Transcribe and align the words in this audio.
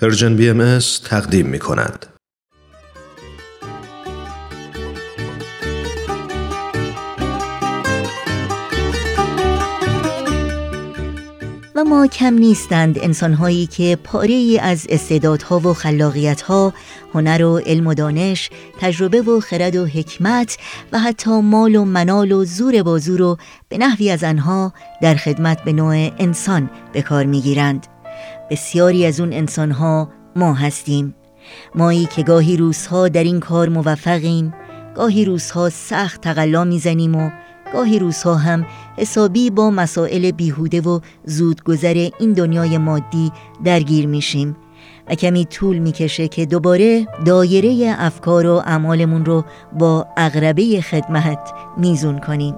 پرژن 0.00 0.36
بی 0.36 0.48
ام 0.48 0.78
تقدیم 1.04 1.46
می 1.46 1.58
کند. 1.58 2.06
و 11.74 11.84
ما 11.84 12.06
کم 12.06 12.34
نیستند 12.34 12.98
انسانهایی 12.98 13.66
که 13.66 13.98
پاره 14.04 14.58
از 14.62 14.86
استعدادها 14.90 15.58
و 15.58 15.74
خلاقیتها، 15.74 16.74
هنر 17.14 17.44
و 17.44 17.58
علم 17.58 17.86
و 17.86 17.94
دانش، 17.94 18.50
تجربه 18.80 19.22
و 19.22 19.40
خرد 19.40 19.76
و 19.76 19.86
حکمت 19.86 20.58
و 20.92 20.98
حتی 20.98 21.40
مال 21.40 21.76
و 21.76 21.84
منال 21.84 22.32
و 22.32 22.44
زور 22.44 22.82
بازو 22.82 23.16
رو 23.16 23.36
به 23.68 23.78
نحوی 23.78 24.10
از 24.10 24.24
آنها 24.24 24.72
در 25.02 25.14
خدمت 25.14 25.64
به 25.64 25.72
نوع 25.72 26.10
انسان 26.18 26.70
به 26.92 27.02
کار 27.02 27.24
می‌گیرند. 27.24 27.91
بسیاری 28.50 29.06
از 29.06 29.20
اون 29.20 29.32
انسانها 29.32 30.08
ما 30.36 30.54
هستیم. 30.54 31.14
مایی 31.74 32.06
که 32.06 32.22
گاهی 32.22 32.56
روزها 32.56 33.08
در 33.08 33.24
این 33.24 33.40
کار 33.40 33.68
موفقیم 33.68 34.54
گاهی 34.94 35.24
روزها 35.24 35.70
سخت 35.70 36.20
تقلا 36.20 36.64
می‌زنیم 36.64 37.14
و 37.14 37.30
گاهی 37.72 37.98
روزها 37.98 38.34
هم 38.34 38.66
حسابی 38.96 39.50
با 39.50 39.70
مسائل 39.70 40.30
بیهوده 40.30 40.80
و 40.80 41.00
زودگذر 41.24 42.08
این 42.20 42.32
دنیای 42.32 42.78
مادی 42.78 43.32
درگیر 43.64 44.06
میشیم 44.06 44.56
و 45.08 45.14
کمی 45.14 45.44
طول 45.44 45.78
می‌کشه 45.78 46.28
که 46.28 46.46
دوباره 46.46 47.06
دایره 47.26 47.94
افکار 47.98 48.46
و 48.46 48.62
اعمالمون 48.66 49.24
رو 49.24 49.44
با 49.78 50.06
اغربه 50.16 50.80
خدمت 50.80 51.52
میزون 51.76 52.18
کنیم. 52.18 52.54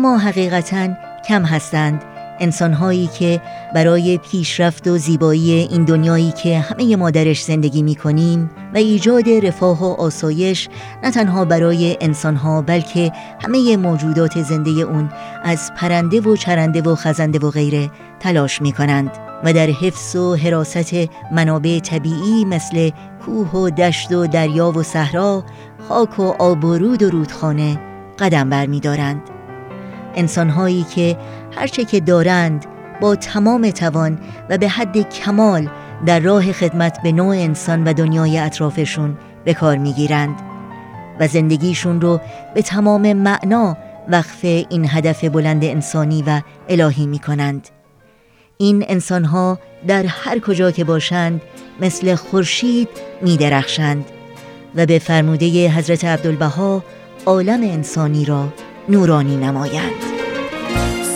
اما 0.00 0.18
حقیقتا 0.18 0.88
کم 1.28 1.42
هستند 1.42 2.04
انسانهایی 2.38 3.06
که 3.06 3.40
برای 3.74 4.18
پیشرفت 4.18 4.88
و 4.88 4.98
زیبایی 4.98 5.52
این 5.52 5.84
دنیایی 5.84 6.32
که 6.42 6.58
همه 6.58 6.96
ما 6.96 7.10
درش 7.10 7.42
زندگی 7.42 7.82
می 7.82 7.94
کنیم 7.94 8.50
و 8.74 8.76
ایجاد 8.76 9.28
رفاه 9.28 9.82
و 9.82 10.02
آسایش 10.02 10.68
نه 11.02 11.10
تنها 11.10 11.44
برای 11.44 11.96
انسانها 12.00 12.62
بلکه 12.62 13.12
همه 13.40 13.76
موجودات 13.76 14.42
زنده 14.42 14.70
اون 14.70 15.08
از 15.44 15.72
پرنده 15.76 16.20
و 16.20 16.36
چرنده 16.36 16.82
و 16.82 16.94
خزنده 16.94 17.38
و 17.38 17.50
غیره 17.50 17.90
تلاش 18.20 18.62
می 18.62 18.72
کنند 18.72 19.10
و 19.44 19.52
در 19.52 19.66
حفظ 19.66 20.16
و 20.16 20.36
حراست 20.36 20.94
منابع 21.32 21.78
طبیعی 21.78 22.44
مثل 22.44 22.90
کوه 23.24 23.50
و 23.50 23.70
دشت 23.70 24.12
و 24.12 24.26
دریا 24.26 24.70
و 24.70 24.82
صحرا 24.82 25.44
خاک 25.88 26.20
و 26.20 26.22
آب 26.38 26.64
و 26.64 26.78
رود 26.78 27.02
و 27.02 27.10
رودخانه 27.10 27.80
قدم 28.18 28.50
برمیدارند. 28.50 29.29
انسانهایی 30.14 30.82
که 30.94 31.16
هرچه 31.56 31.84
که 31.84 32.00
دارند 32.00 32.66
با 33.00 33.16
تمام 33.16 33.70
توان 33.70 34.18
و 34.48 34.58
به 34.58 34.68
حد 34.68 35.10
کمال 35.10 35.68
در 36.06 36.20
راه 36.20 36.52
خدمت 36.52 37.02
به 37.02 37.12
نوع 37.12 37.36
انسان 37.36 37.84
و 37.84 37.92
دنیای 37.92 38.38
اطرافشون 38.38 39.16
به 39.44 39.54
کار 39.54 39.76
می‌گیرند 39.76 40.34
و 41.20 41.28
زندگیشون 41.28 42.00
رو 42.00 42.20
به 42.54 42.62
تمام 42.62 43.12
معنا 43.12 43.76
وقف 44.08 44.44
این 44.44 44.86
هدف 44.88 45.24
بلند 45.24 45.64
انسانی 45.64 46.24
و 46.26 46.40
الهی 46.68 47.06
می 47.06 47.18
کنند. 47.18 47.68
این 48.58 48.84
انسانها 48.88 49.58
در 49.86 50.06
هر 50.06 50.38
کجا 50.38 50.70
که 50.70 50.84
باشند 50.84 51.40
مثل 51.80 52.14
خورشید 52.14 52.88
می 53.22 53.36
درخشند 53.36 54.04
و 54.74 54.86
به 54.86 54.98
فرموده 54.98 55.68
حضرت 55.68 56.04
عبدالبها 56.04 56.82
عالم 57.26 57.62
انسانی 57.62 58.24
را 58.24 58.48
نورانی 58.90 59.36
نمایند. 59.36 59.92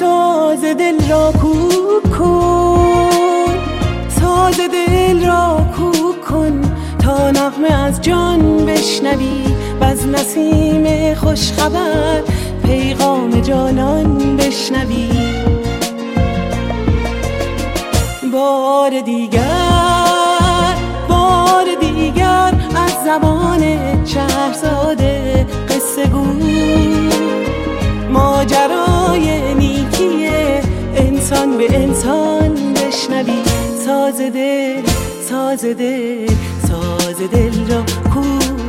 ساز 0.00 0.64
دل 0.64 1.08
را 1.10 1.32
کوک 1.32 2.18
کن 2.18 3.46
ساز 4.08 4.56
دل 4.56 5.26
را 5.26 5.66
کوک 5.76 6.20
کن 6.20 6.60
تا 6.98 7.30
نغمه 7.30 7.72
از 7.72 8.00
جان 8.00 8.66
بشنوی 8.66 9.44
و 9.80 9.84
از 9.84 10.08
نسیم 10.08 11.14
خوشخبر 11.14 12.22
پیغام 12.66 13.40
جانان 13.40 14.36
بشنوی. 14.36 15.10
بار 18.32 19.00
دیگر 19.00 20.76
بار 21.08 21.64
دیگر 21.80 22.54
از 22.76 22.92
زبان 23.04 23.62
شهرزاده 24.04 25.46
ساز 34.12 34.20
دل 34.20 34.82
ساز 35.28 35.64
دل 35.64 36.34
ساز 36.68 37.18
دل 37.32 37.72
را 37.72 37.82
کو 38.14 38.61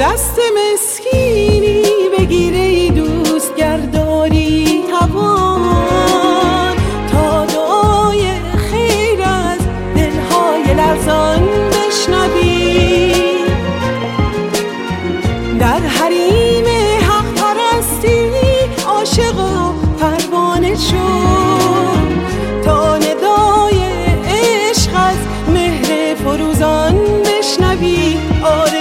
دست 0.00 0.38
مسکینی 0.56 1.82
بگیره 2.18 2.58
ای 2.58 2.90
دوست 2.90 3.54
گرداری 3.54 4.82
توان. 4.90 6.76
تا 7.12 7.44
دعای 7.46 8.30
خیر 8.70 9.22
از 9.22 9.58
دلهای 9.96 10.74
لرزان 10.74 11.42
بشنوی. 11.70 13.12
در 15.60 15.80
حریم 15.80 16.64
حق 17.02 17.34
پرستی 17.34 18.30
عاشق 18.86 19.38
و 19.38 19.72
پروانه 20.00 20.74
شو. 20.74 21.17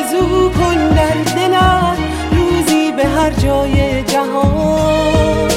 آرزو 0.07 0.49
کن 0.49 0.89
در 0.89 1.33
دلت 1.35 1.97
روزی 2.31 2.91
به 2.91 3.07
هر 3.07 3.31
جای 3.31 4.03
جهان. 4.03 5.49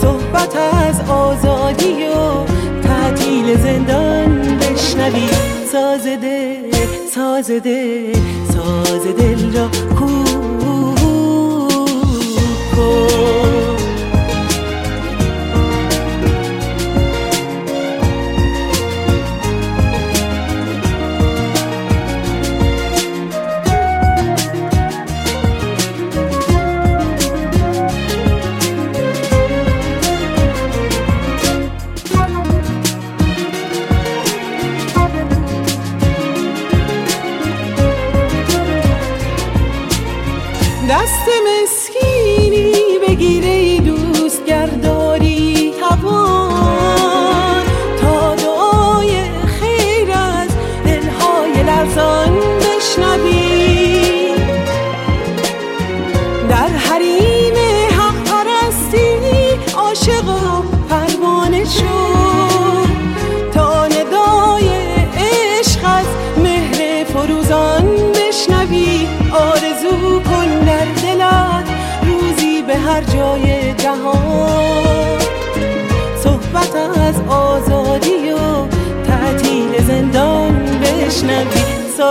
صحبت 0.00 0.56
از 0.56 1.10
آزادی 1.10 2.06
و 2.06 2.44
تعطیل 2.82 3.58
زندان 3.58 4.58
بشنوی. 4.58 5.28
ساز 5.72 6.06
دل 6.06 6.72
ساز 7.14 7.50
دل 7.50 8.12
ساز 8.54 9.04
دل 9.18 9.56
را 9.56 9.93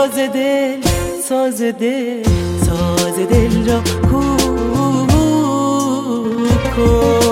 ساز 0.03 0.15
دل 0.15 0.81
ساز 1.29 1.61
دل 1.61 2.23
ساز 2.65 3.15
دل 3.15 3.69
را 3.69 3.81
کو 4.11 4.21
کن 6.75 7.23